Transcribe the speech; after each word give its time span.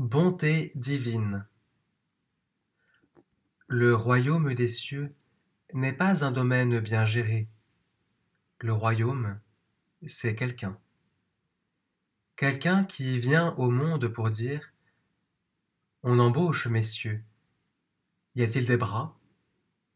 Bonté 0.00 0.72
divine 0.76 1.46
Le 3.66 3.94
royaume 3.94 4.54
des 4.54 4.66
cieux 4.66 5.14
n'est 5.74 5.92
pas 5.92 6.24
un 6.24 6.32
domaine 6.32 6.80
bien 6.80 7.04
géré. 7.04 7.50
Le 8.60 8.72
royaume, 8.72 9.38
c'est 10.06 10.34
quelqu'un. 10.34 10.78
Quelqu'un 12.36 12.84
qui 12.84 13.20
vient 13.20 13.54
au 13.58 13.68
monde 13.68 14.08
pour 14.08 14.30
dire 14.30 14.72
On 16.02 16.18
embauche, 16.18 16.66
messieurs. 16.66 17.22
Y 18.36 18.44
a-t-il 18.44 18.64
des 18.64 18.78
bras? 18.78 19.18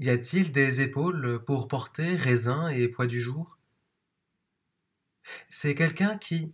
Y 0.00 0.11
a-t-il 0.11 0.52
des 0.52 0.82
épaules 0.82 1.43
pour 1.46 1.66
porter 1.66 2.14
raisin 2.18 2.68
et 2.68 2.89
poids 2.89 3.07
du 3.07 3.23
jour? 3.23 3.57
C'est 5.48 5.75
quelqu'un 5.75 6.18
qui, 6.18 6.52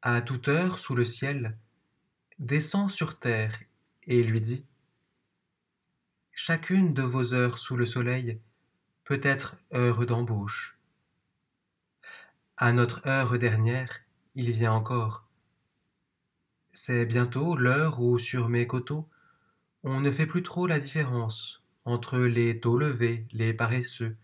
à 0.00 0.22
toute 0.22 0.48
heure 0.48 0.78
sous 0.78 0.94
le 0.94 1.04
ciel, 1.04 1.58
descend 2.40 2.90
sur 2.90 3.18
terre 3.18 3.60
et 4.04 4.22
lui 4.22 4.40
dit 4.40 4.64
Chacune 6.32 6.94
de 6.94 7.02
vos 7.02 7.34
heures 7.34 7.58
sous 7.58 7.76
le 7.76 7.84
soleil 7.84 8.40
peut 9.04 9.20
être 9.22 9.56
heure 9.74 10.06
d'embauche. 10.06 10.78
À 12.56 12.72
notre 12.72 13.06
heure 13.06 13.38
dernière, 13.38 14.00
il 14.34 14.50
vient 14.52 14.72
encore. 14.72 15.28
C'est 16.72 17.04
bientôt 17.04 17.56
l'heure 17.56 18.00
où 18.00 18.18
sur 18.18 18.48
mes 18.48 18.66
coteaux 18.66 19.06
on 19.82 20.00
ne 20.00 20.10
fait 20.10 20.26
plus 20.26 20.42
trop 20.42 20.66
la 20.66 20.78
différence 20.78 21.62
entre 21.84 22.18
les 22.20 22.58
taux 22.58 22.78
levés, 22.78 23.26
les 23.32 23.52
paresseux, 23.52 24.16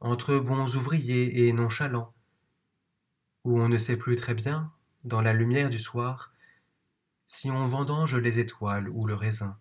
entre 0.00 0.38
bons 0.38 0.74
ouvriers 0.74 1.46
et 1.46 1.52
nonchalants, 1.52 2.12
où 3.44 3.60
on 3.60 3.68
ne 3.68 3.78
sait 3.78 3.96
plus 3.96 4.16
très 4.16 4.34
bien, 4.34 4.72
dans 5.04 5.22
la 5.22 5.32
lumière 5.32 5.70
du 5.70 5.78
soir, 5.78 6.32
si 7.28 7.50
on 7.50 7.68
vendange 7.68 8.16
les 8.16 8.38
étoiles 8.38 8.88
ou 8.88 9.06
le 9.06 9.14
raisin. 9.14 9.58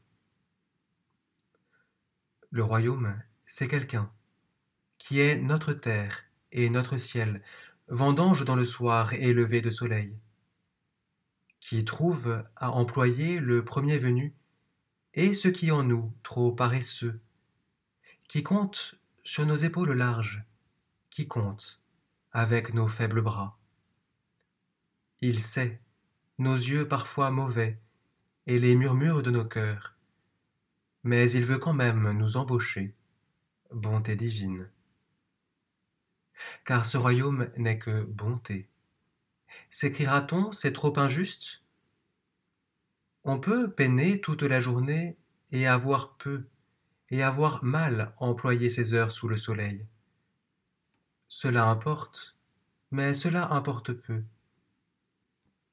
Le 2.49 2.63
royaume, 2.63 3.21
c'est 3.45 3.67
quelqu'un 3.67 4.09
qui 4.97 5.19
est 5.19 5.37
notre 5.37 5.73
terre 5.73 6.23
et 6.53 6.69
notre 6.69 6.95
ciel, 6.95 7.43
vendange 7.89 8.45
dans 8.45 8.55
le 8.55 8.63
soir 8.63 9.13
et 9.13 9.33
lever 9.33 9.61
de 9.61 9.69
soleil, 9.69 10.17
qui 11.59 11.83
trouve 11.83 12.45
à 12.55 12.71
employer 12.71 13.41
le 13.41 13.65
premier 13.65 13.97
venu 13.97 14.33
et 15.13 15.33
ce 15.33 15.49
qui 15.49 15.69
en 15.69 15.83
nous 15.83 16.13
trop 16.23 16.53
paresseux, 16.53 17.19
qui 18.29 18.43
compte 18.43 18.95
sur 19.25 19.45
nos 19.45 19.57
épaules 19.57 19.91
larges, 19.91 20.41
qui 21.09 21.27
compte 21.27 21.83
avec 22.31 22.73
nos 22.73 22.87
faibles 22.87 23.21
bras. 23.21 23.57
Il 25.19 25.43
sait 25.43 25.81
nos 26.37 26.55
yeux 26.55 26.87
parfois 26.87 27.31
mauvais, 27.31 27.79
et 28.45 28.59
les 28.59 28.75
murmures 28.75 29.23
de 29.23 29.31
nos 29.31 29.45
cœurs. 29.45 29.95
Mais 31.03 31.31
il 31.31 31.45
veut 31.45 31.57
quand 31.57 31.73
même 31.73 32.11
nous 32.11 32.37
embaucher, 32.37 32.93
bonté 33.71 34.15
divine. 34.15 34.69
Car 36.65 36.85
ce 36.85 36.97
royaume 36.97 37.49
n'est 37.57 37.79
que 37.79 38.03
bonté. 38.03 38.69
S'écrira-t-on, 39.69 40.51
c'est 40.51 40.73
trop 40.73 40.97
injuste? 40.99 41.61
On 43.23 43.39
peut 43.39 43.71
peiner 43.71 44.21
toute 44.21 44.43
la 44.43 44.61
journée 44.61 45.17
et 45.51 45.67
avoir 45.67 46.15
peu, 46.17 46.45
et 47.09 47.23
avoir 47.23 47.63
mal 47.63 48.13
employé 48.17 48.69
ses 48.69 48.93
heures 48.93 49.11
sous 49.11 49.27
le 49.27 49.37
soleil. 49.37 49.85
Cela 51.27 51.67
importe, 51.67 52.37
mais 52.91 53.13
cela 53.13 53.51
importe 53.51 53.91
peu. 53.91 54.23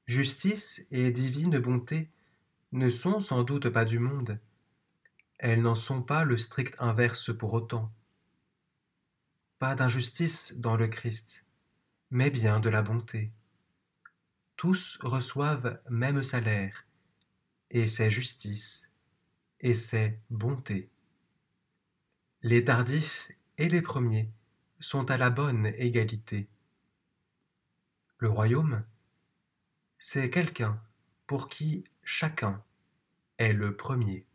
Justice 0.07 0.85
et 0.91 1.11
divine 1.11 1.57
bonté 1.57 2.11
ne 2.71 2.91
sont 2.91 3.19
sans 3.19 3.43
doute 3.43 3.69
pas 3.69 3.85
du 3.85 3.97
monde. 3.97 4.39
Elles 5.39 5.63
n'en 5.63 5.73
sont 5.73 6.03
pas 6.03 6.23
le 6.23 6.37
strict 6.37 6.75
inverse 6.77 7.35
pour 7.35 7.53
autant. 7.53 7.91
Pas 9.57 9.73
d'injustice 9.73 10.53
dans 10.57 10.75
le 10.75 10.87
Christ, 10.87 11.47
mais 12.11 12.29
bien 12.29 12.59
de 12.59 12.69
la 12.69 12.83
bonté. 12.83 13.31
Tous 14.57 14.99
reçoivent 15.01 15.81
même 15.89 16.21
salaire, 16.21 16.85
et 17.71 17.87
c'est 17.87 18.11
justice, 18.11 18.91
et 19.59 19.73
c'est 19.73 20.19
bonté. 20.29 20.91
Les 22.43 22.63
tardifs 22.63 23.31
et 23.57 23.69
les 23.69 23.81
premiers 23.81 24.29
sont 24.79 25.09
à 25.09 25.17
la 25.17 25.31
bonne 25.31 25.65
égalité. 25.77 26.47
Le 28.19 28.29
royaume, 28.29 28.83
c'est 30.15 30.29
quelqu'un 30.29 30.79
pour 31.27 31.49
qui 31.49 31.83
chacun 32.01 32.63
est 33.37 33.51
le 33.51 33.75
premier. 33.75 34.25